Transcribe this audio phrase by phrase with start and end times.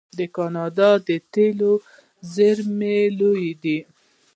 [0.17, 1.73] د کاناډا د تیلو
[2.33, 3.79] زیرمې لویې دي.